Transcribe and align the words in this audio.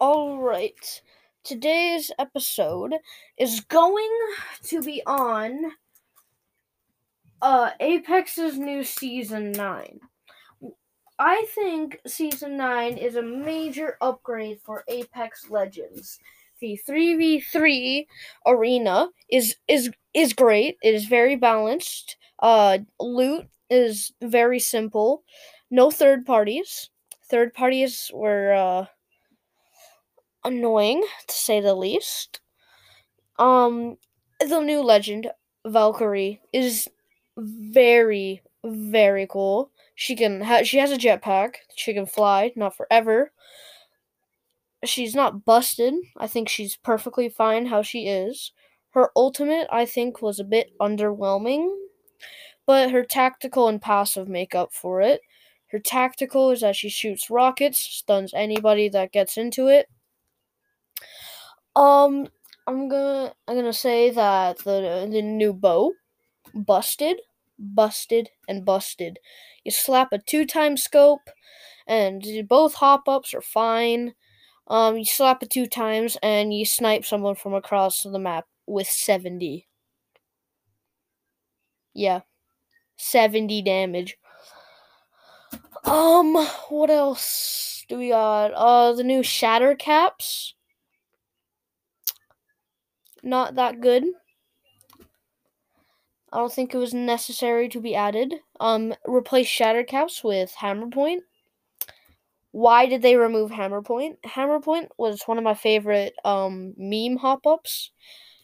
All 0.00 0.38
right. 0.38 1.02
Today's 1.42 2.12
episode 2.20 2.94
is 3.36 3.60
going 3.62 4.18
to 4.64 4.80
be 4.80 5.02
on 5.04 5.72
uh 7.42 7.70
Apex's 7.80 8.56
new 8.56 8.84
season 8.84 9.50
9. 9.50 9.98
I 11.18 11.46
think 11.52 11.98
season 12.06 12.56
9 12.56 12.96
is 12.96 13.16
a 13.16 13.22
major 13.22 13.96
upgrade 14.00 14.60
for 14.64 14.84
Apex 14.86 15.50
Legends. 15.50 16.20
The 16.60 16.78
3v3 16.88 18.06
arena 18.46 19.08
is 19.28 19.56
is 19.66 19.90
is 20.14 20.32
great. 20.32 20.76
It 20.80 20.94
is 20.94 21.06
very 21.06 21.34
balanced. 21.34 22.16
Uh 22.38 22.78
loot 23.00 23.48
is 23.68 24.12
very 24.22 24.60
simple. 24.60 25.24
No 25.72 25.90
third 25.90 26.24
parties. 26.24 26.88
Third 27.28 27.52
parties 27.52 28.12
were 28.14 28.52
uh 28.54 28.86
annoying 30.48 31.04
to 31.28 31.34
say 31.34 31.60
the 31.60 31.74
least. 31.74 32.40
Um, 33.38 33.98
the 34.40 34.60
new 34.60 34.82
legend 34.82 35.30
Valkyrie 35.66 36.40
is 36.52 36.88
very 37.36 38.42
very 38.64 39.26
cool. 39.26 39.70
She 39.94 40.16
can 40.16 40.40
ha- 40.40 40.62
she 40.62 40.78
has 40.78 40.90
a 40.92 40.98
jetpack. 40.98 41.56
She 41.74 41.94
can 41.94 42.06
fly, 42.06 42.52
not 42.56 42.76
forever. 42.76 43.32
She's 44.84 45.14
not 45.14 45.44
busted. 45.44 45.94
I 46.16 46.26
think 46.26 46.48
she's 46.48 46.76
perfectly 46.76 47.28
fine 47.28 47.66
how 47.66 47.82
she 47.82 48.06
is. 48.06 48.52
Her 48.90 49.10
ultimate, 49.16 49.66
I 49.70 49.86
think, 49.86 50.22
was 50.22 50.38
a 50.38 50.44
bit 50.44 50.72
underwhelming, 50.80 51.68
but 52.66 52.90
her 52.90 53.04
tactical 53.04 53.68
and 53.68 53.82
passive 53.82 54.28
make 54.28 54.54
up 54.54 54.72
for 54.72 55.00
it. 55.00 55.20
Her 55.68 55.78
tactical 55.78 56.50
is 56.50 56.60
that 56.60 56.76
she 56.76 56.88
shoots 56.88 57.28
rockets, 57.30 57.78
stuns 57.78 58.32
anybody 58.34 58.88
that 58.90 59.12
gets 59.12 59.36
into 59.36 59.66
it, 59.66 59.88
um, 61.78 62.28
I'm 62.66 62.88
gonna 62.88 63.32
I'm 63.46 63.56
gonna 63.56 63.72
say 63.72 64.10
that 64.10 64.58
the 64.58 65.08
the 65.10 65.22
new 65.22 65.52
bow, 65.52 65.92
busted, 66.54 67.20
busted, 67.58 68.30
and 68.48 68.64
busted. 68.64 69.18
You 69.64 69.70
slap 69.70 70.12
a 70.12 70.18
two 70.18 70.44
time 70.44 70.76
scope, 70.76 71.30
and 71.86 72.24
both 72.48 72.74
hop 72.74 73.08
ups 73.08 73.34
are 73.34 73.42
fine. 73.42 74.14
Um, 74.68 74.98
you 74.98 75.04
slap 75.06 75.42
it 75.42 75.50
two 75.50 75.66
times 75.66 76.18
and 76.22 76.52
you 76.54 76.66
snipe 76.66 77.04
someone 77.04 77.34
from 77.36 77.54
across 77.54 78.02
the 78.02 78.18
map 78.18 78.46
with 78.66 78.88
seventy. 78.88 79.68
Yeah, 81.94 82.20
seventy 82.96 83.62
damage. 83.62 84.18
Um, 85.84 86.34
what 86.68 86.90
else 86.90 87.84
do 87.88 87.98
we 87.98 88.10
got? 88.10 88.52
Uh, 88.52 88.92
the 88.92 89.04
new 89.04 89.22
shatter 89.22 89.74
caps 89.74 90.54
not 93.22 93.54
that 93.56 93.80
good. 93.80 94.04
I 96.32 96.38
don't 96.38 96.52
think 96.52 96.74
it 96.74 96.78
was 96.78 96.92
necessary 96.92 97.68
to 97.70 97.80
be 97.80 97.94
added. 97.94 98.34
Um, 98.60 98.94
replace 99.06 99.46
Shatter 99.46 99.84
Caps 99.84 100.22
with 100.22 100.52
Hammer 100.52 100.88
Point. 100.88 101.22
Why 102.50 102.86
did 102.86 103.02
they 103.02 103.16
remove 103.16 103.50
Hammer 103.50 103.82
Point? 103.82 104.18
Hammer 104.24 104.60
Point 104.60 104.90
was 104.98 105.22
one 105.26 105.38
of 105.38 105.44
my 105.44 105.54
favorite 105.54 106.14
um 106.24 106.74
meme 106.76 107.16
hop 107.16 107.46
ups. 107.46 107.92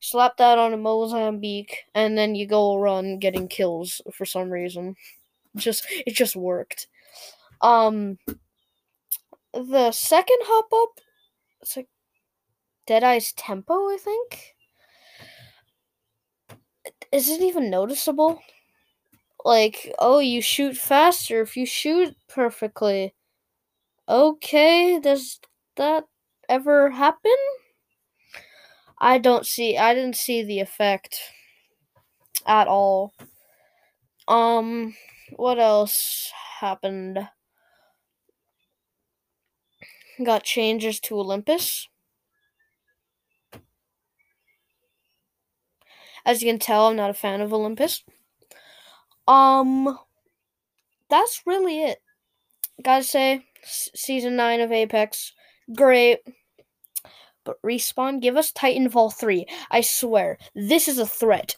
Slap 0.00 0.36
that 0.36 0.58
on 0.58 0.72
a 0.72 0.76
Mozambique, 0.76 1.84
and 1.94 2.16
then 2.16 2.34
you 2.34 2.46
go 2.46 2.76
run 2.76 3.18
getting 3.18 3.48
kills 3.48 4.00
for 4.12 4.24
some 4.24 4.50
reason. 4.50 4.96
Just 5.56 5.86
it 5.90 6.14
just 6.14 6.36
worked. 6.36 6.86
Um, 7.62 8.18
the 9.52 9.90
second 9.92 10.38
hop 10.42 10.66
up, 10.72 11.00
it's 11.62 11.76
like 11.76 11.88
Deadeye's 12.86 13.32
tempo, 13.32 13.74
I 13.74 13.96
think 13.98 14.55
is 17.16 17.30
it 17.30 17.40
even 17.40 17.70
noticeable? 17.70 18.40
Like, 19.44 19.94
oh, 19.98 20.18
you 20.18 20.42
shoot 20.42 20.76
faster 20.76 21.40
if 21.40 21.56
you 21.56 21.64
shoot 21.66 22.14
perfectly. 22.28 23.14
Okay, 24.08 25.00
does 25.00 25.40
that 25.76 26.04
ever 26.48 26.90
happen? 26.90 27.36
I 28.98 29.18
don't 29.18 29.46
see 29.46 29.76
I 29.78 29.94
didn't 29.94 30.16
see 30.16 30.42
the 30.42 30.60
effect 30.60 31.18
at 32.46 32.68
all. 32.68 33.12
Um 34.28 34.94
what 35.36 35.58
else 35.58 36.30
happened? 36.60 37.28
Got 40.22 40.44
changes 40.44 41.00
to 41.00 41.18
Olympus. 41.18 41.88
As 46.26 46.42
you 46.42 46.50
can 46.50 46.58
tell, 46.58 46.88
I'm 46.88 46.96
not 46.96 47.08
a 47.08 47.14
fan 47.14 47.40
of 47.40 47.54
Olympus. 47.54 48.02
Um, 49.28 49.96
that's 51.08 51.42
really 51.46 51.84
it. 51.84 51.98
Gotta 52.82 53.04
say, 53.04 53.46
season 53.62 54.34
9 54.34 54.60
of 54.60 54.72
Apex, 54.72 55.32
great. 55.74 56.18
But 57.44 57.62
Respawn, 57.62 58.20
give 58.20 58.36
us 58.36 58.50
Titanfall 58.50 59.14
3. 59.14 59.46
I 59.70 59.80
swear, 59.80 60.36
this 60.54 60.88
is 60.88 60.98
a 60.98 61.06
threat. 61.06 61.54